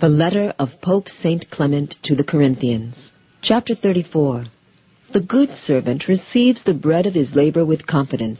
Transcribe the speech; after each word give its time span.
The 0.00 0.08
letter 0.08 0.54
of 0.60 0.80
Pope 0.80 1.08
St. 1.08 1.50
Clement 1.50 1.96
to 2.04 2.14
the 2.14 2.22
Corinthians. 2.22 2.94
Chapter 3.42 3.74
34. 3.74 4.44
The 5.12 5.18
good 5.18 5.48
servant 5.66 6.06
receives 6.06 6.60
the 6.64 6.72
bread 6.72 7.04
of 7.04 7.14
his 7.14 7.34
labor 7.34 7.64
with 7.64 7.84
confidence. 7.88 8.38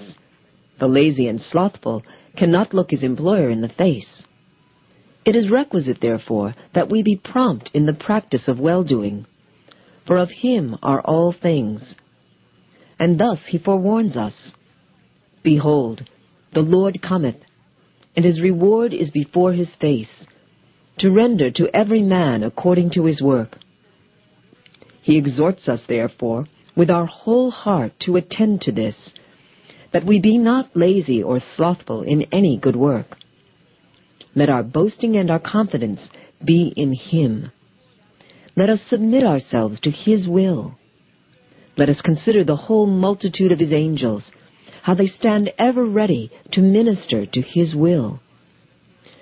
The 0.78 0.86
lazy 0.86 1.26
and 1.26 1.40
slothful 1.40 2.04
cannot 2.36 2.74
look 2.74 2.92
his 2.92 3.02
employer 3.02 3.50
in 3.50 3.60
the 3.60 3.68
face. 3.68 4.22
It 5.24 5.34
is 5.34 5.50
requisite, 5.50 6.00
therefore, 6.00 6.54
that 6.76 6.88
we 6.88 7.02
be 7.02 7.16
prompt 7.16 7.70
in 7.74 7.86
the 7.86 7.92
practice 7.92 8.46
of 8.46 8.60
well-doing. 8.60 9.26
For 10.06 10.16
of 10.16 10.30
him 10.30 10.76
are 10.80 11.00
all 11.00 11.32
things. 11.32 11.82
And 13.00 13.18
thus 13.18 13.40
he 13.48 13.58
forewarns 13.58 14.16
us. 14.16 14.52
Behold, 15.42 16.08
the 16.54 16.60
Lord 16.60 17.02
cometh, 17.02 17.40
and 18.14 18.24
his 18.24 18.40
reward 18.40 18.94
is 18.94 19.10
before 19.10 19.54
his 19.54 19.70
face 19.80 20.06
to 20.98 21.10
render 21.10 21.50
to 21.50 21.68
every 21.74 22.02
man 22.02 22.42
according 22.42 22.90
to 22.90 23.04
his 23.04 23.22
work. 23.22 23.58
He 25.02 25.16
exhorts 25.16 25.68
us, 25.68 25.80
therefore, 25.88 26.46
with 26.76 26.90
our 26.90 27.06
whole 27.06 27.50
heart 27.50 27.92
to 28.00 28.16
attend 28.16 28.60
to 28.62 28.72
this, 28.72 28.94
that 29.92 30.04
we 30.04 30.20
be 30.20 30.38
not 30.38 30.70
lazy 30.74 31.22
or 31.22 31.40
slothful 31.56 32.02
in 32.02 32.26
any 32.32 32.58
good 32.58 32.76
work. 32.76 33.16
Let 34.34 34.50
our 34.50 34.62
boasting 34.62 35.16
and 35.16 35.30
our 35.30 35.40
confidence 35.40 36.00
be 36.44 36.72
in 36.76 36.92
Him. 36.92 37.50
Let 38.56 38.70
us 38.70 38.80
submit 38.88 39.24
ourselves 39.24 39.80
to 39.80 39.90
His 39.90 40.28
will. 40.28 40.74
Let 41.76 41.88
us 41.88 42.00
consider 42.02 42.44
the 42.44 42.56
whole 42.56 42.86
multitude 42.86 43.50
of 43.50 43.58
His 43.58 43.72
angels, 43.72 44.24
how 44.82 44.94
they 44.94 45.06
stand 45.06 45.50
ever 45.58 45.84
ready 45.84 46.30
to 46.52 46.60
minister 46.60 47.24
to 47.26 47.40
His 47.40 47.74
will. 47.74 48.20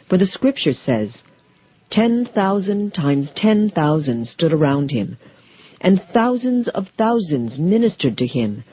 For 0.08 0.18
the 0.18 0.26
Scripture 0.26 0.72
says, 0.72 1.10
Ten 1.90 2.26
thousand 2.34 2.94
times 2.94 3.30
ten 3.36 3.70
thousand 3.70 4.26
stood 4.26 4.52
around 4.52 4.90
him, 4.90 5.18
and 5.80 6.02
thousands 6.12 6.68
of 6.68 6.88
thousands 6.98 7.58
ministered 7.58 8.18
to 8.18 8.26
him, 8.26 8.64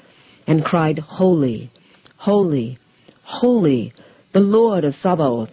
and 0.47 0.66
cried, 0.66 1.00
Holy, 1.00 1.72
holy, 2.17 2.78
holy, 3.23 3.94
the 4.33 4.39
Lord 4.39 4.83
of 4.83 4.95
Sabaoth. 4.95 5.50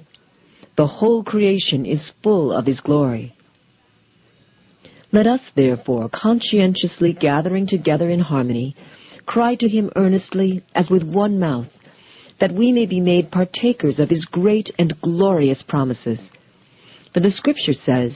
The 0.77 0.87
whole 0.87 1.23
creation 1.23 1.85
is 1.85 2.13
full 2.23 2.53
of 2.53 2.65
his 2.65 2.81
glory. 2.81 3.35
Let 5.13 5.27
us, 5.27 5.41
therefore, 5.55 6.09
conscientiously 6.09 7.13
gathering 7.13 7.67
together 7.67 8.09
in 8.09 8.21
harmony, 8.21 8.77
cry 9.27 9.57
to 9.57 9.69
him 9.69 9.91
earnestly 9.97 10.63
as 10.75 10.89
with 10.89 11.03
one 11.03 11.39
mouth, 11.39 11.69
that 12.41 12.55
we 12.55 12.73
may 12.73 12.87
be 12.87 13.01
made 13.01 13.31
partakers 13.31 13.99
of 13.99 14.09
his 14.09 14.25
great 14.25 14.71
and 14.79 14.99
glorious 15.03 15.63
promises. 15.67 16.21
For 17.13 17.21
the 17.21 17.31
Scripture 17.31 17.73
says, 17.73 18.13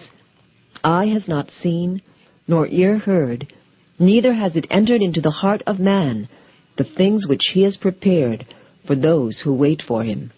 Eye 0.83 1.07
has 1.07 1.27
not 1.27 1.51
seen, 1.63 2.03
nor 2.47 2.67
ear 2.69 2.99
heard, 2.99 3.53
neither 3.99 4.35
has 4.35 4.55
it 4.55 4.67
entered 4.71 5.03
into 5.03 5.21
the 5.21 5.31
heart 5.31 5.63
of 5.67 5.79
man 5.81 6.29
the 6.77 6.85
things 6.85 7.27
which 7.27 7.51
he 7.53 7.63
has 7.63 7.77
prepared 7.77 8.47
for 8.87 8.95
those 8.95 9.41
who 9.45 9.55
wait 9.55 9.83
for 9.87 10.05
him. 10.05 10.33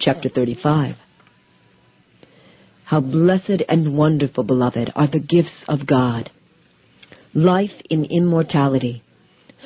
Chapter 0.00 0.28
35 0.28 0.96
How 2.84 3.00
blessed 3.00 3.62
and 3.68 3.96
wonderful, 3.96 4.44
beloved, 4.44 4.90
are 4.94 5.08
the 5.10 5.20
gifts 5.20 5.64
of 5.68 5.86
God! 5.86 6.30
Life 7.32 7.82
in 7.90 8.04
immortality, 8.04 9.02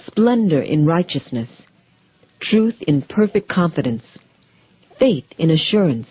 splendor 0.06 0.62
in 0.62 0.86
righteousness, 0.86 1.48
truth 2.40 2.76
in 2.86 3.02
perfect 3.02 3.48
confidence, 3.48 4.04
faith 4.98 5.26
in 5.38 5.50
assurance, 5.50 6.06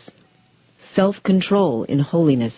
self-control 0.97 1.83
in 1.83 1.99
holiness. 1.99 2.55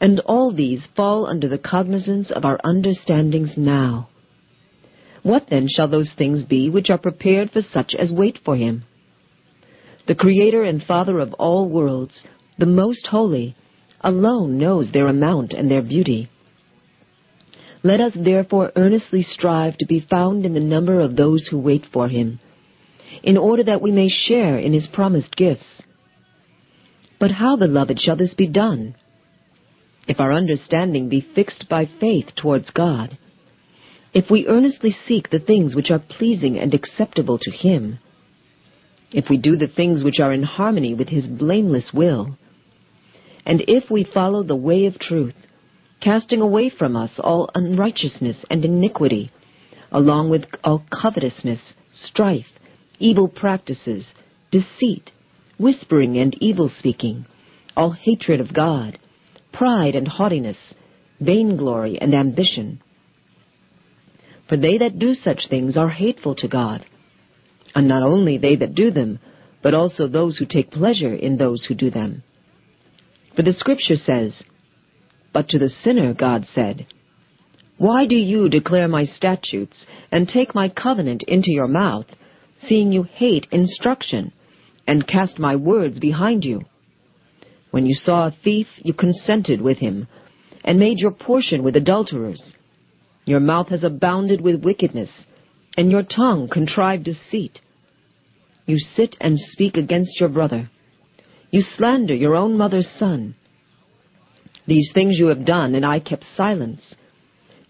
And 0.00 0.18
all 0.20 0.50
these 0.50 0.82
fall 0.96 1.26
under 1.26 1.46
the 1.46 1.58
cognizance 1.58 2.30
of 2.30 2.44
our 2.46 2.58
understandings 2.64 3.50
now. 3.56 4.08
What 5.22 5.48
then 5.50 5.68
shall 5.68 5.88
those 5.88 6.10
things 6.16 6.42
be 6.42 6.70
which 6.70 6.88
are 6.88 6.98
prepared 6.98 7.50
for 7.50 7.60
such 7.60 7.94
as 7.98 8.12
wait 8.12 8.38
for 8.44 8.56
him? 8.56 8.84
The 10.08 10.14
Creator 10.14 10.64
and 10.64 10.82
Father 10.82 11.18
of 11.18 11.34
all 11.34 11.68
worlds, 11.68 12.14
the 12.58 12.66
Most 12.66 13.06
Holy, 13.08 13.54
alone 14.00 14.56
knows 14.56 14.86
their 14.92 15.08
amount 15.08 15.52
and 15.52 15.70
their 15.70 15.82
beauty. 15.82 16.30
Let 17.82 18.00
us 18.00 18.12
therefore 18.14 18.72
earnestly 18.74 19.22
strive 19.22 19.76
to 19.78 19.86
be 19.86 20.06
found 20.08 20.46
in 20.46 20.54
the 20.54 20.60
number 20.60 21.00
of 21.00 21.16
those 21.16 21.46
who 21.50 21.58
wait 21.58 21.84
for 21.92 22.08
him, 22.08 22.40
in 23.22 23.36
order 23.36 23.64
that 23.64 23.82
we 23.82 23.92
may 23.92 24.08
share 24.08 24.58
in 24.58 24.72
his 24.72 24.86
promised 24.92 25.36
gifts. 25.36 25.64
But 27.18 27.32
how, 27.32 27.56
beloved, 27.56 28.00
shall 28.00 28.16
this 28.16 28.34
be 28.34 28.46
done? 28.46 28.94
If 30.06 30.20
our 30.20 30.32
understanding 30.32 31.08
be 31.08 31.26
fixed 31.34 31.68
by 31.68 31.88
faith 32.00 32.26
towards 32.36 32.70
God, 32.70 33.18
if 34.12 34.30
we 34.30 34.46
earnestly 34.46 34.96
seek 35.06 35.30
the 35.30 35.40
things 35.40 35.74
which 35.74 35.90
are 35.90 35.98
pleasing 35.98 36.58
and 36.58 36.72
acceptable 36.74 37.38
to 37.38 37.50
Him, 37.50 37.98
if 39.12 39.28
we 39.28 39.36
do 39.36 39.56
the 39.56 39.66
things 39.66 40.04
which 40.04 40.20
are 40.20 40.32
in 40.32 40.42
harmony 40.42 40.94
with 40.94 41.08
His 41.08 41.26
blameless 41.26 41.90
will, 41.92 42.36
and 43.44 43.62
if 43.68 43.90
we 43.90 44.04
follow 44.04 44.42
the 44.42 44.56
way 44.56 44.86
of 44.86 44.98
truth, 44.98 45.34
casting 46.00 46.40
away 46.40 46.70
from 46.70 46.96
us 46.96 47.10
all 47.18 47.50
unrighteousness 47.54 48.36
and 48.50 48.64
iniquity, 48.64 49.30
along 49.92 50.30
with 50.30 50.44
all 50.64 50.84
covetousness, 50.90 51.60
strife, 51.92 52.46
evil 52.98 53.28
practices, 53.28 54.04
deceit, 54.50 55.12
whispering 55.58 56.18
and 56.18 56.36
evil 56.40 56.70
speaking, 56.78 57.26
all 57.76 57.92
hatred 57.92 58.40
of 58.40 58.54
God, 58.54 58.98
pride 59.52 59.94
and 59.94 60.08
haughtiness, 60.08 60.56
vainglory 61.20 61.98
and 62.00 62.14
ambition. 62.14 62.80
For 64.48 64.56
they 64.56 64.78
that 64.78 64.98
do 64.98 65.14
such 65.14 65.48
things 65.48 65.76
are 65.76 65.88
hateful 65.88 66.34
to 66.36 66.48
God, 66.48 66.84
and 67.74 67.88
not 67.88 68.02
only 68.02 68.38
they 68.38 68.56
that 68.56 68.74
do 68.74 68.90
them, 68.90 69.18
but 69.62 69.74
also 69.74 70.06
those 70.06 70.38
who 70.38 70.46
take 70.46 70.70
pleasure 70.70 71.14
in 71.14 71.36
those 71.36 71.64
who 71.64 71.74
do 71.74 71.90
them. 71.90 72.22
For 73.34 73.42
the 73.42 73.52
Scripture 73.52 73.96
says, 73.96 74.42
But 75.32 75.48
to 75.48 75.58
the 75.58 75.68
sinner 75.68 76.14
God 76.14 76.46
said, 76.54 76.86
Why 77.76 78.06
do 78.06 78.16
you 78.16 78.48
declare 78.48 78.88
my 78.88 79.04
statutes, 79.04 79.84
and 80.12 80.28
take 80.28 80.54
my 80.54 80.68
covenant 80.68 81.24
into 81.26 81.50
your 81.50 81.68
mouth, 81.68 82.06
seeing 82.66 82.92
you 82.92 83.02
hate 83.02 83.46
instruction? 83.50 84.32
And 84.86 85.06
cast 85.06 85.38
my 85.38 85.56
words 85.56 85.98
behind 85.98 86.44
you. 86.44 86.62
When 87.70 87.86
you 87.86 87.94
saw 87.94 88.26
a 88.26 88.36
thief, 88.44 88.66
you 88.78 88.92
consented 88.94 89.60
with 89.60 89.78
him, 89.78 90.08
and 90.64 90.78
made 90.78 90.98
your 90.98 91.10
portion 91.10 91.62
with 91.62 91.76
adulterers. 91.76 92.42
Your 93.24 93.40
mouth 93.40 93.68
has 93.68 93.84
abounded 93.84 94.40
with 94.40 94.64
wickedness, 94.64 95.10
and 95.76 95.90
your 95.90 96.02
tongue 96.02 96.48
contrived 96.50 97.04
deceit. 97.04 97.60
You 98.66 98.78
sit 98.78 99.16
and 99.20 99.38
speak 99.38 99.76
against 99.76 100.18
your 100.18 100.28
brother. 100.28 100.70
You 101.50 101.62
slander 101.76 102.14
your 102.14 102.34
own 102.34 102.56
mother's 102.56 102.88
son. 102.98 103.34
These 104.66 104.90
things 104.92 105.18
you 105.18 105.26
have 105.26 105.44
done, 105.44 105.74
and 105.74 105.86
I 105.86 106.00
kept 106.00 106.24
silence. 106.36 106.80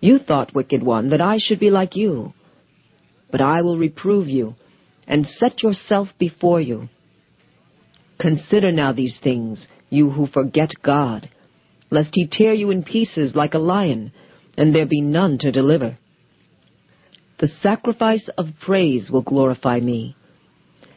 You 0.00 0.18
thought, 0.18 0.54
wicked 0.54 0.82
one, 0.82 1.10
that 1.10 1.20
I 1.20 1.38
should 1.38 1.60
be 1.60 1.70
like 1.70 1.96
you. 1.96 2.32
But 3.30 3.40
I 3.40 3.62
will 3.62 3.76
reprove 3.76 4.28
you, 4.28 4.54
and 5.06 5.26
set 5.26 5.62
yourself 5.62 6.08
before 6.18 6.60
you. 6.60 6.88
Consider 8.18 8.72
now 8.72 8.92
these 8.92 9.18
things, 9.22 9.66
you 9.90 10.10
who 10.10 10.26
forget 10.26 10.70
God, 10.82 11.28
lest 11.90 12.10
he 12.12 12.26
tear 12.26 12.54
you 12.54 12.70
in 12.70 12.82
pieces 12.82 13.34
like 13.34 13.54
a 13.54 13.58
lion, 13.58 14.12
and 14.56 14.74
there 14.74 14.86
be 14.86 15.00
none 15.00 15.38
to 15.38 15.52
deliver. 15.52 15.98
The 17.38 17.48
sacrifice 17.62 18.28
of 18.38 18.46
praise 18.60 19.10
will 19.10 19.22
glorify 19.22 19.80
me, 19.80 20.16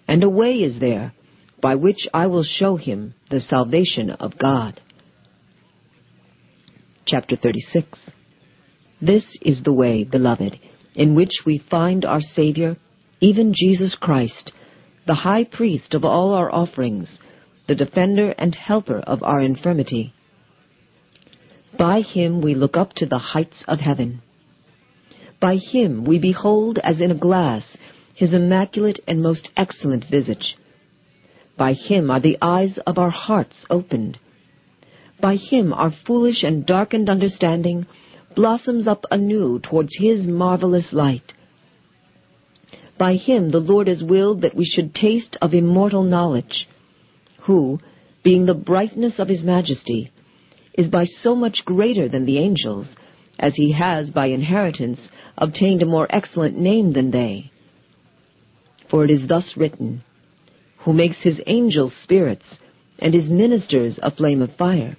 and 0.08 0.24
a 0.24 0.30
way 0.30 0.54
is 0.54 0.80
there 0.80 1.14
by 1.62 1.76
which 1.76 2.08
I 2.14 2.28
will 2.28 2.44
show 2.44 2.78
him 2.78 3.14
the 3.30 3.42
salvation 3.42 4.12
of 4.12 4.38
God. 4.38 4.80
Chapter 7.06 7.36
36 7.36 8.00
This 9.02 9.26
is 9.42 9.62
the 9.64 9.74
way, 9.74 10.06
beloved, 10.06 10.58
in 10.96 11.16
which 11.16 11.42
we 11.46 11.64
find 11.70 12.06
our 12.06 12.22
Savior, 12.22 12.78
even 13.20 13.54
Jesus 13.54 13.98
Christ, 14.00 14.54
the 15.10 15.16
high 15.16 15.44
priest 15.44 15.96
of 15.96 16.06
all 16.06 16.34
our 16.34 16.54
offerings, 16.54 17.10
the 17.68 17.74
defender 17.74 18.30
and 18.38 18.54
helper 18.54 19.00
of 19.00 19.24
our 19.24 19.42
infirmity. 19.42 20.14
By 21.80 22.02
him 22.02 22.42
we 22.42 22.54
look 22.54 22.78
up 22.78 22.94
to 22.98 23.08
the 23.08 23.18
heights 23.18 23.64
of 23.68 23.80
heaven. 23.80 24.22
By 25.42 25.56
him 25.56 26.04
we 26.04 26.20
behold 26.20 26.78
as 26.84 27.02
in 27.02 27.10
a 27.10 27.16
glass 27.18 27.64
his 28.14 28.36
immaculate 28.36 29.00
and 29.08 29.24
most 29.24 29.50
excellent 29.58 30.06
visage. 30.12 30.56
By 31.58 31.74
him 31.74 32.12
are 32.12 32.20
the 32.20 32.38
eyes 32.40 32.78
of 32.86 33.00
our 33.00 33.10
hearts 33.10 33.66
opened. 33.68 34.20
By 35.20 35.38
him 35.38 35.74
our 35.74 35.92
foolish 36.06 36.44
and 36.44 36.68
darkened 36.68 37.10
understanding 37.10 37.88
blossoms 38.36 38.88
up 38.88 39.06
anew 39.10 39.58
towards 39.58 39.96
his 39.98 40.28
marvelous 40.28 40.94
light. 40.94 41.34
By 43.00 43.16
him 43.16 43.52
the 43.52 43.60
Lord 43.60 43.88
has 43.88 44.04
willed 44.04 44.42
that 44.42 44.56
we 44.56 44.66
should 44.66 44.94
taste 44.94 45.38
of 45.42 45.54
immortal 45.54 46.04
knowledge, 46.04 46.68
who, 47.44 47.80
being 48.24 48.46
the 48.46 48.54
brightness 48.54 49.14
of 49.20 49.30
his 49.30 49.44
majesty, 49.44 50.12
is 50.74 50.90
by 50.90 51.06
so 51.06 51.34
much 51.34 51.64
greater 51.64 52.10
than 52.10 52.26
the 52.26 52.38
angels, 52.38 52.88
as 53.40 53.56
he 53.56 53.72
has 53.72 54.12
by 54.12 54.26
inheritance 54.26 55.00
obtained 55.38 55.82
a 55.82 55.86
more 55.86 56.08
excellent 56.14 56.60
name 56.60 56.92
than 56.92 57.12
they. 57.12 57.52
For 58.92 59.06
it 59.06 59.12
is 59.12 59.30
thus 59.30 59.54
written, 59.56 60.04
Who 60.80 60.92
makes 60.92 61.22
his 61.22 61.40
angels 61.48 61.94
spirits, 62.04 62.46
and 63.00 63.14
his 63.14 63.30
ministers 63.30 63.98
a 64.04 64.12
flame 64.12 64.42
of 64.42 64.58
fire. 64.58 64.98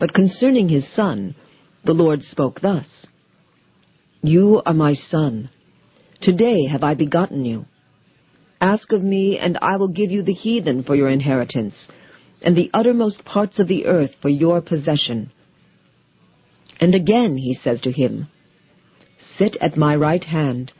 But 0.00 0.14
concerning 0.14 0.70
his 0.70 0.88
Son, 0.96 1.34
the 1.84 1.92
Lord 1.92 2.22
spoke 2.22 2.62
thus, 2.62 2.86
You 4.22 4.62
are 4.64 4.72
my 4.72 4.94
Son. 4.94 5.50
Today 6.20 6.66
have 6.66 6.82
I 6.82 6.94
begotten 6.94 7.44
you. 7.44 7.66
Ask 8.60 8.90
of 8.92 9.02
me, 9.02 9.38
and 9.38 9.56
I 9.62 9.76
will 9.76 9.88
give 9.88 10.10
you 10.10 10.22
the 10.22 10.32
heathen 10.32 10.82
for 10.82 10.96
your 10.96 11.08
inheritance, 11.08 11.74
and 12.42 12.56
the 12.56 12.70
uttermost 12.74 13.24
parts 13.24 13.60
of 13.60 13.68
the 13.68 13.86
earth 13.86 14.10
for 14.20 14.28
your 14.28 14.60
possession. 14.60 15.30
And 16.80 16.94
again 16.94 17.36
he 17.36 17.54
says 17.62 17.80
to 17.82 17.92
him, 17.92 18.28
Sit 19.38 19.56
at 19.60 19.76
my 19.76 19.94
right 19.94 20.24
hand, 20.24 20.72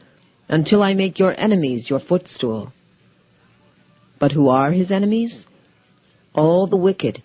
until 0.49 0.82
I 0.82 0.94
make 0.94 1.20
your 1.20 1.38
enemies 1.38 1.88
your 1.88 2.00
footstool. 2.00 2.73
But 4.19 4.32
who 4.32 4.49
are 4.49 4.73
his 4.73 4.90
enemies? 4.90 5.44
All 6.35 6.67
the 6.67 6.76
wicked, 6.76 7.23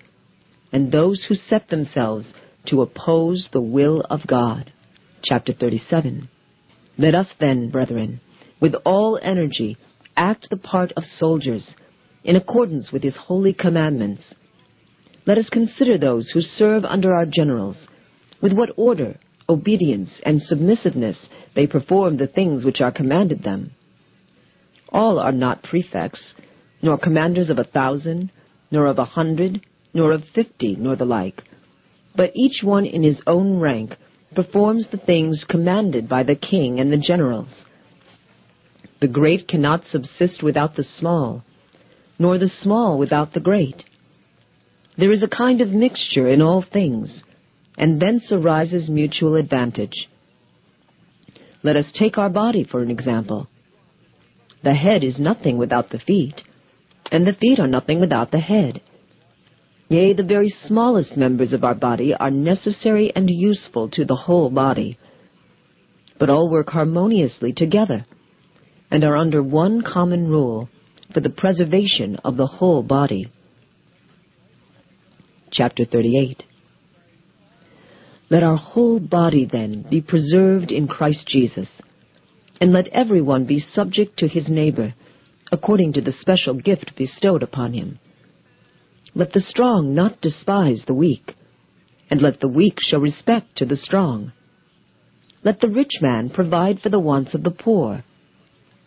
and 0.71 0.91
those 0.91 1.25
who 1.27 1.35
set 1.35 1.69
themselves 1.69 2.27
to 2.67 2.81
oppose 2.81 3.49
the 3.51 3.61
will 3.61 4.01
of 4.09 4.27
God. 4.27 4.71
Chapter 5.23 5.53
37. 5.53 6.29
Let 6.97 7.15
us 7.15 7.27
then, 7.39 7.69
brethren, 7.69 8.21
with 8.61 8.75
all 8.85 9.19
energy, 9.21 9.77
act 10.15 10.47
the 10.49 10.57
part 10.57 10.91
of 10.95 11.03
soldiers, 11.17 11.67
in 12.23 12.35
accordance 12.35 12.91
with 12.91 13.03
his 13.03 13.15
holy 13.15 13.53
commandments. 13.53 14.21
Let 15.25 15.37
us 15.37 15.49
consider 15.49 15.97
those 15.97 16.29
who 16.29 16.41
serve 16.41 16.85
under 16.85 17.13
our 17.13 17.25
generals, 17.25 17.77
with 18.41 18.53
what 18.53 18.69
order, 18.77 19.17
obedience, 19.49 20.09
and 20.25 20.41
submissiveness 20.41 21.17
they 21.55 21.65
perform 21.65 22.17
the 22.17 22.27
things 22.27 22.63
which 22.63 22.81
are 22.81 22.91
commanded 22.91 23.43
them. 23.43 23.71
All 24.89 25.17
are 25.17 25.31
not 25.31 25.63
prefects, 25.63 26.21
nor 26.81 26.97
commanders 26.97 27.49
of 27.49 27.57
a 27.57 27.63
thousand, 27.63 28.31
nor 28.69 28.85
of 28.85 28.99
a 28.99 29.05
hundred, 29.05 29.65
nor 29.93 30.11
of 30.11 30.23
fifty, 30.35 30.75
nor 30.75 30.95
the 30.95 31.05
like, 31.05 31.43
but 32.15 32.31
each 32.35 32.63
one 32.63 32.85
in 32.85 33.01
his 33.01 33.19
own 33.25 33.59
rank 33.59 33.97
performs 34.35 34.87
the 34.91 34.97
things 34.97 35.45
commanded 35.47 36.07
by 36.09 36.23
the 36.23 36.35
king 36.35 36.79
and 36.79 36.91
the 36.91 36.97
generals. 36.97 37.49
The 39.01 39.07
great 39.07 39.47
cannot 39.47 39.83
subsist 39.85 40.41
without 40.41 40.75
the 40.75 40.85
small, 40.97 41.43
nor 42.17 42.37
the 42.37 42.51
small 42.61 42.97
without 42.97 43.33
the 43.33 43.39
great. 43.39 43.83
There 44.97 45.11
is 45.11 45.23
a 45.23 45.27
kind 45.27 45.61
of 45.61 45.69
mixture 45.69 46.27
in 46.27 46.41
all 46.41 46.63
things, 46.63 47.23
and 47.77 48.01
thence 48.01 48.31
arises 48.31 48.89
mutual 48.89 49.35
advantage. 49.35 50.07
Let 51.63 51.75
us 51.75 51.91
take 51.97 52.17
our 52.17 52.29
body 52.29 52.63
for 52.63 52.81
an 52.81 52.91
example. 52.91 53.47
The 54.63 54.73
head 54.73 55.03
is 55.03 55.19
nothing 55.19 55.57
without 55.57 55.89
the 55.89 55.99
feet, 55.99 56.41
and 57.11 57.25
the 57.25 57.33
feet 57.33 57.59
are 57.59 57.67
nothing 57.67 57.99
without 57.99 58.31
the 58.31 58.39
head. 58.39 58.81
Yea, 59.89 60.13
the 60.13 60.23
very 60.23 60.53
smallest 60.65 61.17
members 61.17 61.53
of 61.53 61.63
our 61.63 61.75
body 61.75 62.13
are 62.13 62.31
necessary 62.31 63.11
and 63.15 63.29
useful 63.29 63.89
to 63.89 64.05
the 64.05 64.15
whole 64.15 64.49
body. 64.49 64.97
But 66.19 66.29
all 66.29 66.49
work 66.49 66.69
harmoniously 66.69 67.53
together 67.53 68.05
and 68.89 69.03
are 69.03 69.17
under 69.17 69.43
one 69.43 69.81
common 69.81 70.29
rule 70.29 70.69
for 71.13 71.19
the 71.19 71.29
preservation 71.29 72.17
of 72.23 72.37
the 72.37 72.47
whole 72.47 72.83
body. 72.83 73.31
Chapter 75.51 75.85
38 75.85 76.43
Let 78.29 78.43
our 78.43 78.55
whole 78.55 78.99
body 78.99 79.47
then 79.51 79.85
be 79.89 80.01
preserved 80.01 80.71
in 80.71 80.87
Christ 80.87 81.27
Jesus, 81.27 81.67
and 82.59 82.71
let 82.71 82.87
everyone 82.87 83.45
be 83.45 83.59
subject 83.59 84.17
to 84.19 84.27
his 84.27 84.47
neighbor, 84.47 84.93
according 85.51 85.93
to 85.93 86.01
the 86.01 86.13
special 86.21 86.55
gift 86.55 86.93
bestowed 86.97 87.43
upon 87.43 87.73
him. 87.73 87.99
Let 89.15 89.33
the 89.33 89.41
strong 89.41 89.93
not 89.93 90.21
despise 90.21 90.83
the 90.85 90.93
weak, 90.93 91.35
and 92.09 92.21
let 92.21 92.39
the 92.39 92.47
weak 92.47 92.77
show 92.81 92.99
respect 92.99 93.57
to 93.57 93.65
the 93.65 93.77
strong. 93.77 94.31
Let 95.43 95.59
the 95.59 95.69
rich 95.69 96.01
man 96.01 96.29
provide 96.29 96.79
for 96.79 96.89
the 96.89 96.99
wants 96.99 97.33
of 97.33 97.43
the 97.43 97.51
poor, 97.51 98.03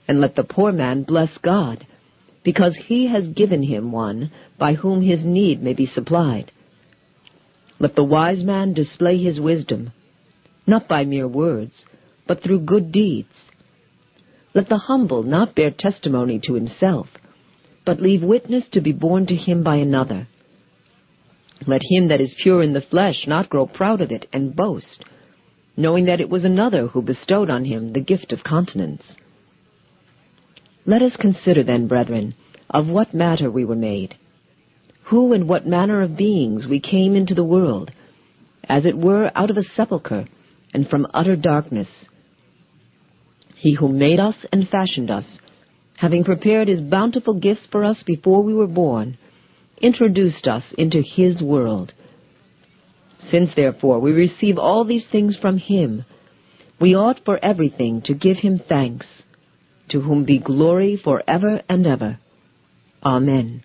and 0.08 0.20
let 0.20 0.34
the 0.34 0.42
poor 0.44 0.72
man 0.72 1.04
bless 1.04 1.36
God, 1.38 1.86
because 2.42 2.76
he 2.86 3.08
has 3.08 3.28
given 3.28 3.62
him 3.62 3.92
one 3.92 4.32
by 4.58 4.74
whom 4.74 5.02
his 5.02 5.24
need 5.24 5.62
may 5.62 5.74
be 5.74 5.86
supplied. 5.86 6.50
Let 7.78 7.94
the 7.94 8.04
wise 8.04 8.42
man 8.42 8.72
display 8.72 9.18
his 9.18 9.38
wisdom, 9.38 9.92
not 10.66 10.88
by 10.88 11.04
mere 11.04 11.28
words, 11.28 11.72
but 12.26 12.42
through 12.42 12.60
good 12.60 12.90
deeds. 12.90 13.28
Let 14.54 14.68
the 14.68 14.78
humble 14.78 15.22
not 15.22 15.54
bear 15.54 15.70
testimony 15.70 16.40
to 16.44 16.54
himself, 16.54 17.08
but 17.86 18.02
leave 18.02 18.22
witness 18.22 18.64
to 18.72 18.80
be 18.80 18.92
borne 18.92 19.26
to 19.26 19.36
him 19.36 19.62
by 19.62 19.76
another. 19.76 20.28
Let 21.66 21.80
him 21.82 22.08
that 22.08 22.20
is 22.20 22.34
pure 22.42 22.62
in 22.62 22.74
the 22.74 22.82
flesh 22.82 23.24
not 23.26 23.48
grow 23.48 23.66
proud 23.66 24.02
of 24.02 24.10
it 24.10 24.26
and 24.32 24.54
boast, 24.54 25.04
knowing 25.76 26.06
that 26.06 26.20
it 26.20 26.28
was 26.28 26.44
another 26.44 26.88
who 26.88 27.00
bestowed 27.00 27.48
on 27.48 27.64
him 27.64 27.92
the 27.92 28.00
gift 28.00 28.32
of 28.32 28.44
continence. 28.44 29.02
Let 30.84 31.00
us 31.00 31.16
consider 31.18 31.62
then, 31.62 31.88
brethren, 31.88 32.34
of 32.68 32.88
what 32.88 33.14
matter 33.14 33.50
we 33.50 33.64
were 33.64 33.76
made, 33.76 34.16
who 35.04 35.32
and 35.32 35.48
what 35.48 35.66
manner 35.66 36.02
of 36.02 36.16
beings 36.16 36.66
we 36.68 36.80
came 36.80 37.14
into 37.14 37.34
the 37.34 37.44
world, 37.44 37.90
as 38.64 38.84
it 38.84 38.96
were 38.96 39.30
out 39.34 39.50
of 39.50 39.56
a 39.56 39.62
sepulchre, 39.76 40.26
and 40.74 40.88
from 40.88 41.06
utter 41.14 41.36
darkness. 41.36 41.88
He 43.56 43.74
who 43.74 43.88
made 43.88 44.20
us 44.20 44.36
and 44.52 44.68
fashioned 44.68 45.10
us, 45.10 45.24
having 45.96 46.24
prepared 46.24 46.68
his 46.68 46.80
bountiful 46.80 47.34
gifts 47.34 47.66
for 47.70 47.84
us 47.84 48.02
before 48.04 48.42
we 48.42 48.54
were 48.54 48.66
born, 48.66 49.16
introduced 49.80 50.46
us 50.46 50.64
into 50.76 51.02
his 51.02 51.42
world. 51.42 51.92
Since, 53.30 53.50
therefore, 53.56 53.98
we 54.00 54.12
receive 54.12 54.58
all 54.58 54.84
these 54.84 55.06
things 55.10 55.36
from 55.40 55.58
him, 55.58 56.04
we 56.80 56.94
ought 56.94 57.24
for 57.24 57.42
everything 57.44 58.02
to 58.04 58.14
give 58.14 58.38
him 58.38 58.60
thanks 58.68 59.06
to 59.88 60.00
whom 60.00 60.24
be 60.24 60.38
glory 60.38 61.00
for 61.02 61.22
ever 61.26 61.62
and 61.68 61.86
ever. 61.86 62.18
Amen. 63.02 63.62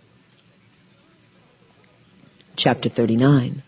Chapter 2.57 2.89
39 2.89 3.63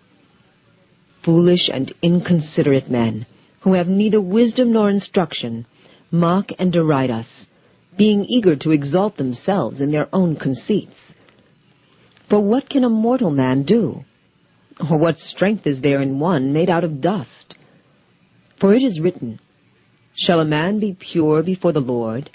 Foolish 1.25 1.69
and 1.71 1.93
inconsiderate 2.01 2.89
men, 2.89 3.25
who 3.61 3.73
have 3.73 3.87
neither 3.87 4.19
wisdom 4.21 4.73
nor 4.73 4.89
instruction, 4.89 5.65
mock 6.11 6.47
and 6.59 6.71
deride 6.71 7.09
us, 7.09 7.27
being 7.97 8.25
eager 8.25 8.55
to 8.55 8.71
exalt 8.71 9.17
themselves 9.17 9.79
in 9.79 9.91
their 9.91 10.07
own 10.13 10.35
conceits. 10.35 10.93
For 12.29 12.39
what 12.39 12.69
can 12.69 12.83
a 12.83 12.89
mortal 12.89 13.31
man 13.31 13.63
do? 13.63 14.03
Or 14.89 14.97
what 14.97 15.17
strength 15.17 15.67
is 15.67 15.81
there 15.81 16.01
in 16.01 16.19
one 16.19 16.53
made 16.53 16.69
out 16.69 16.83
of 16.83 17.01
dust? 17.01 17.55
For 18.59 18.73
it 18.73 18.81
is 18.81 18.99
written, 18.99 19.39
Shall 20.15 20.39
a 20.39 20.45
man 20.45 20.79
be 20.79 20.97
pure 20.99 21.43
before 21.43 21.73
the 21.73 21.79
Lord? 21.79 22.29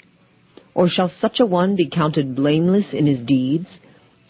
Or 0.73 0.87
shall 0.87 1.11
such 1.19 1.39
a 1.39 1.45
one 1.45 1.75
be 1.75 1.89
counted 1.89 2.35
blameless 2.35 2.93
in 2.93 3.05
his 3.07 3.25
deeds, 3.25 3.67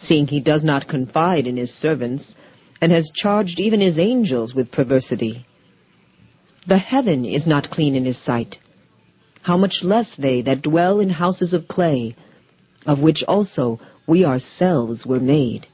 seeing 0.03 0.27
he 0.27 0.39
does 0.39 0.63
not 0.63 0.88
confide 0.88 1.45
in 1.45 1.57
his 1.57 1.71
servants, 1.79 2.24
and 2.81 2.91
has 2.91 3.12
charged 3.15 3.59
even 3.59 3.81
his 3.81 4.00
angels 4.00 4.53
with 4.53 4.71
perversity? 4.71 5.45
The 6.67 6.77
heaven 6.77 7.25
is 7.25 7.45
not 7.45 7.69
clean 7.69 7.95
in 7.95 8.05
his 8.05 8.17
sight. 8.24 8.57
How 9.41 9.58
much 9.58 9.84
less 9.84 10.08
they 10.17 10.41
that 10.41 10.62
dwell 10.62 11.00
in 11.00 11.10
houses 11.10 11.53
of 11.53 11.67
clay, 11.67 12.15
of 12.86 13.00
which 13.00 13.24
also 13.27 13.79
we 14.08 14.25
ourselves 14.25 15.05
were 15.05 15.19
made. 15.19 15.67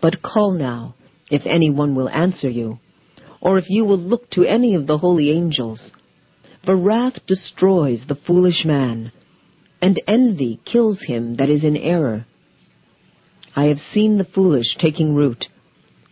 But 0.00 0.22
call 0.22 0.52
now, 0.52 0.94
if 1.30 1.42
any 1.46 1.70
one 1.70 1.94
will 1.94 2.08
answer 2.08 2.48
you, 2.48 2.78
or 3.40 3.58
if 3.58 3.68
you 3.68 3.84
will 3.84 3.98
look 3.98 4.30
to 4.30 4.44
any 4.44 4.74
of 4.74 4.86
the 4.86 4.98
holy 4.98 5.30
angels, 5.30 5.92
for 6.64 6.76
wrath 6.76 7.24
destroys 7.26 8.00
the 8.06 8.18
foolish 8.26 8.64
man, 8.64 9.12
and 9.80 10.00
envy 10.06 10.60
kills 10.64 11.02
him 11.02 11.36
that 11.36 11.48
is 11.48 11.64
in 11.64 11.76
error. 11.76 12.26
I 13.56 13.64
have 13.64 13.78
seen 13.92 14.18
the 14.18 14.24
foolish 14.24 14.76
taking 14.78 15.14
root, 15.14 15.46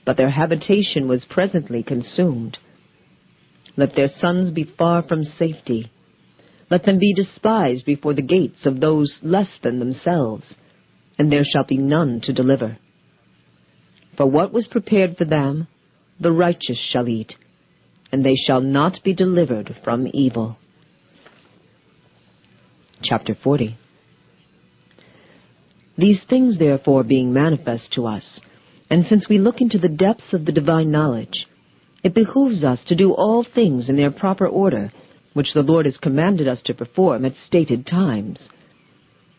but 0.04 0.16
their 0.16 0.30
habitation 0.30 1.06
was 1.06 1.26
presently 1.28 1.82
consumed. 1.82 2.58
Let 3.78 3.94
their 3.94 4.08
sons 4.20 4.50
be 4.50 4.64
far 4.76 5.02
from 5.02 5.24
safety. 5.24 5.90
Let 6.70 6.84
them 6.84 6.98
be 6.98 7.14
despised 7.14 7.86
before 7.86 8.12
the 8.12 8.20
gates 8.20 8.66
of 8.66 8.80
those 8.80 9.18
less 9.22 9.48
than 9.62 9.78
themselves, 9.78 10.44
and 11.18 11.32
there 11.32 11.44
shall 11.44 11.64
be 11.64 11.78
none 11.78 12.20
to 12.24 12.32
deliver. 12.34 12.76
For 14.18 14.26
what 14.26 14.52
was 14.52 14.66
prepared 14.66 15.16
for 15.16 15.24
them, 15.24 15.68
the 16.20 16.32
righteous 16.32 16.78
shall 16.92 17.08
eat 17.08 17.34
and 18.10 18.24
they 18.24 18.34
shall 18.34 18.60
not 18.60 18.98
be 19.04 19.14
delivered 19.14 19.76
from 19.84 20.08
evil. 20.12 20.56
Chapter 23.02 23.36
40 23.42 23.76
These 25.96 26.20
things, 26.28 26.58
therefore, 26.58 27.04
being 27.04 27.32
manifest 27.32 27.92
to 27.92 28.06
us, 28.06 28.40
and 28.90 29.04
since 29.06 29.28
we 29.28 29.38
look 29.38 29.60
into 29.60 29.78
the 29.78 29.88
depths 29.88 30.32
of 30.32 30.46
the 30.46 30.52
divine 30.52 30.90
knowledge, 30.90 31.46
it 32.02 32.14
behooves 32.14 32.62
us 32.62 32.80
to 32.86 32.94
do 32.94 33.12
all 33.12 33.44
things 33.44 33.88
in 33.88 33.96
their 33.96 34.10
proper 34.10 34.46
order, 34.46 34.92
which 35.34 35.52
the 35.52 35.62
Lord 35.62 35.86
has 35.86 35.96
commanded 35.98 36.48
us 36.48 36.62
to 36.64 36.74
perform 36.74 37.24
at 37.24 37.34
stated 37.46 37.86
times. 37.86 38.40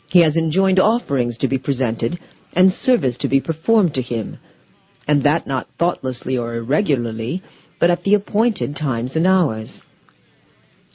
He 0.10 0.22
has 0.22 0.36
enjoined 0.36 0.80
offerings 0.80 1.38
to 1.38 1.48
be 1.48 1.58
presented, 1.58 2.20
and 2.54 2.74
service 2.74 3.16
to 3.20 3.28
be 3.28 3.40
performed 3.40 3.94
to 3.94 4.02
him, 4.02 4.40
and 5.08 5.24
that 5.24 5.48
not 5.48 5.68
thoughtlessly 5.78 6.38
or 6.38 6.56
irregularly, 6.56 7.44
but 7.80 7.90
at 7.90 8.04
the 8.04 8.14
appointed 8.14 8.76
times 8.76 9.12
and 9.16 9.26
hours. 9.26 9.70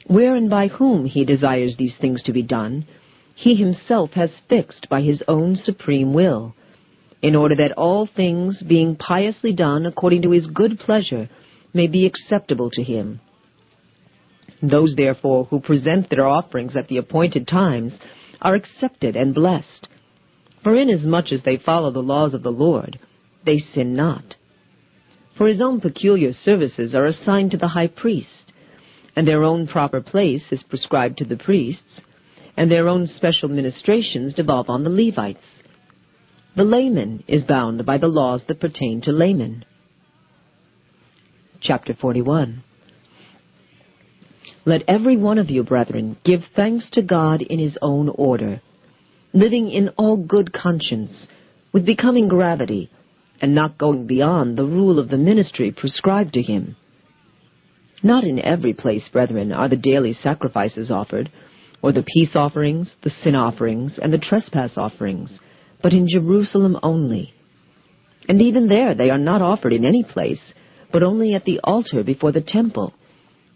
Where 0.07 0.35
and 0.35 0.49
by 0.49 0.67
whom 0.67 1.05
he 1.05 1.25
desires 1.25 1.75
these 1.77 1.95
things 1.99 2.21
to 2.23 2.33
be 2.33 2.43
done, 2.43 2.85
he 3.33 3.55
himself 3.55 4.11
has 4.11 4.29
fixed 4.47 4.87
by 4.89 5.01
his 5.01 5.23
own 5.27 5.55
supreme 5.55 6.13
will, 6.13 6.53
in 7.21 7.35
order 7.35 7.55
that 7.55 7.71
all 7.71 8.05
things, 8.05 8.61
being 8.61 8.95
piously 8.95 9.51
done 9.51 9.85
according 9.85 10.21
to 10.21 10.31
his 10.31 10.45
good 10.47 10.79
pleasure, 10.79 11.27
may 11.75 11.87
be 11.87 12.05
acceptable 12.05 12.71
to 12.71 12.81
him. 12.81 13.19
Those, 14.61 14.95
therefore, 14.95 15.45
who 15.45 15.59
present 15.59 16.09
their 16.09 16.25
offerings 16.25 16.75
at 16.75 16.87
the 16.87 16.97
appointed 16.97 17.47
times 17.47 17.93
are 18.41 18.55
accepted 18.55 19.15
and 19.15 19.35
blessed. 19.35 19.87
For 20.63 20.75
inasmuch 20.75 21.31
as 21.31 21.43
they 21.43 21.57
follow 21.57 21.91
the 21.91 21.99
laws 21.99 22.33
of 22.33 22.41
the 22.41 22.51
Lord, 22.51 22.99
they 23.45 23.59
sin 23.59 23.95
not. 23.95 24.35
For 25.37 25.47
his 25.47 25.61
own 25.61 25.81
peculiar 25.81 26.31
services 26.33 26.95
are 26.95 27.05
assigned 27.05 27.51
to 27.51 27.57
the 27.57 27.67
high 27.67 27.87
priest, 27.87 28.53
and 29.15 29.27
their 29.27 29.43
own 29.43 29.67
proper 29.67 30.01
place 30.01 30.43
is 30.51 30.63
prescribed 30.63 31.17
to 31.17 31.25
the 31.25 31.37
priests, 31.37 32.01
and 32.57 32.71
their 32.71 32.87
own 32.87 33.05
special 33.07 33.49
ministrations 33.49 34.33
devolve 34.33 34.69
on 34.69 34.83
the 34.83 34.89
Levites. 34.89 35.45
The 36.55 36.63
layman 36.63 37.23
is 37.27 37.43
bound 37.43 37.85
by 37.85 37.97
the 37.97 38.07
laws 38.07 38.43
that 38.47 38.61
pertain 38.61 39.01
to 39.01 39.11
laymen. 39.11 39.65
Chapter 41.61 41.93
41 41.93 42.63
Let 44.65 44.83
every 44.87 45.17
one 45.17 45.37
of 45.37 45.49
you, 45.49 45.63
brethren, 45.63 46.17
give 46.23 46.41
thanks 46.55 46.89
to 46.91 47.01
God 47.01 47.41
in 47.41 47.59
his 47.59 47.77
own 47.81 48.09
order, 48.09 48.61
living 49.33 49.71
in 49.71 49.89
all 49.97 50.17
good 50.17 50.53
conscience, 50.53 51.27
with 51.71 51.85
becoming 51.85 52.27
gravity, 52.27 52.89
and 53.41 53.55
not 53.55 53.77
going 53.77 54.05
beyond 54.05 54.57
the 54.57 54.65
rule 54.65 54.99
of 54.99 55.09
the 55.09 55.17
ministry 55.17 55.71
prescribed 55.71 56.33
to 56.33 56.41
him. 56.41 56.75
Not 58.03 58.23
in 58.23 58.39
every 58.39 58.73
place, 58.73 59.07
brethren, 59.11 59.51
are 59.51 59.69
the 59.69 59.75
daily 59.75 60.13
sacrifices 60.13 60.91
offered, 60.91 61.31
or 61.81 61.91
the 61.91 62.03
peace 62.03 62.35
offerings, 62.35 62.91
the 63.03 63.11
sin 63.23 63.35
offerings, 63.35 63.97
and 64.01 64.11
the 64.11 64.17
trespass 64.17 64.77
offerings, 64.77 65.29
but 65.81 65.93
in 65.93 66.07
Jerusalem 66.07 66.77
only. 66.83 67.33
And 68.27 68.41
even 68.41 68.67
there 68.67 68.93
they 68.93 69.09
are 69.09 69.17
not 69.17 69.41
offered 69.41 69.73
in 69.73 69.85
any 69.85 70.03
place, 70.03 70.41
but 70.95 71.03
only 71.03 71.33
at 71.33 71.43
the 71.43 71.59
altar 71.61 72.05
before 72.05 72.31
the 72.31 72.39
temple, 72.39 72.93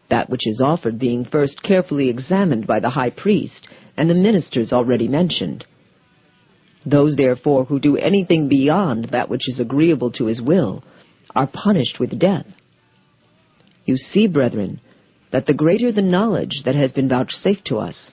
that 0.10 0.30
which 0.30 0.46
is 0.46 0.60
offered 0.62 1.00
being 1.00 1.24
first 1.24 1.64
carefully 1.64 2.10
examined 2.10 2.68
by 2.68 2.82
the 2.82 2.90
high 2.90 3.10
priest 3.10 3.66
and 3.96 4.10
the 4.10 4.14
ministers 4.14 4.74
already 4.74 5.08
mentioned. 5.08 5.64
Those, 6.86 7.16
therefore, 7.16 7.64
who 7.64 7.80
do 7.80 7.96
anything 7.96 8.50
beyond 8.50 9.12
that 9.14 9.30
which 9.30 9.48
is 9.48 9.58
agreeable 9.58 10.12
to 10.12 10.26
his 10.26 10.42
will 10.42 10.84
are 11.34 11.48
punished 11.48 11.98
with 11.98 12.20
death. 12.20 12.46
You 13.86 13.96
see, 13.96 14.28
brethren, 14.28 14.82
that 15.32 15.46
the 15.46 15.54
greater 15.54 15.94
the 15.94 16.02
knowledge 16.02 16.64
that 16.66 16.76
has 16.76 16.92
been 16.92 17.08
vouchsafed 17.08 17.64
to 17.68 17.78
us, 17.78 18.12